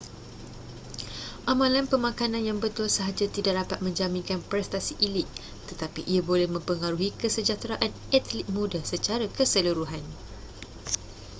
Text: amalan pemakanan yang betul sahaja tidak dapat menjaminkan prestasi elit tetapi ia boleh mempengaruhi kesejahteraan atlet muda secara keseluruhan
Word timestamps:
amalan 1.51 1.85
pemakanan 1.91 2.41
yang 2.49 2.57
betul 2.65 2.87
sahaja 2.97 3.25
tidak 3.35 3.53
dapat 3.61 3.79
menjaminkan 3.85 4.39
prestasi 4.51 4.93
elit 5.07 5.29
tetapi 5.69 6.01
ia 6.13 6.21
boleh 6.29 6.47
mempengaruhi 6.55 7.09
kesejahteraan 7.21 7.91
atlet 8.17 8.45
muda 8.55 8.79
secara 8.91 9.25
keseluruhan 9.37 10.01